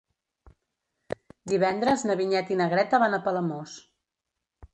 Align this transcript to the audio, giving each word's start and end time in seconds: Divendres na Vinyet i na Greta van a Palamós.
Divendres 1.53 2.07
na 2.11 2.15
Vinyet 2.23 2.51
i 2.57 2.59
na 2.63 2.69
Greta 2.73 3.01
van 3.05 3.19
a 3.19 3.21
Palamós. 3.29 3.79